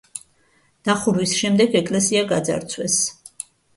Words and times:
დახურვის 0.89 1.35
შემდეგ 1.41 1.77
ეკლესია 1.81 2.25
გაძარცვეს. 2.33 2.97